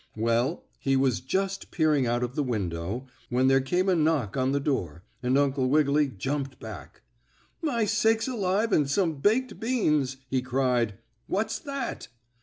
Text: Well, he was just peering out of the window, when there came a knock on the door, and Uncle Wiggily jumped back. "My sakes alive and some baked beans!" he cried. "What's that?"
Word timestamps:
Well, 0.17 0.63
he 0.79 0.95
was 0.95 1.19
just 1.19 1.69
peering 1.69 2.07
out 2.07 2.23
of 2.23 2.33
the 2.33 2.41
window, 2.41 3.05
when 3.29 3.47
there 3.47 3.61
came 3.61 3.87
a 3.87 3.93
knock 3.93 4.35
on 4.35 4.51
the 4.51 4.59
door, 4.59 5.03
and 5.21 5.37
Uncle 5.37 5.69
Wiggily 5.69 6.07
jumped 6.07 6.59
back. 6.59 7.03
"My 7.61 7.85
sakes 7.85 8.27
alive 8.27 8.73
and 8.73 8.89
some 8.89 9.17
baked 9.21 9.59
beans!" 9.59 10.17
he 10.27 10.41
cried. 10.41 10.95
"What's 11.27 11.59
that?" 11.59 12.07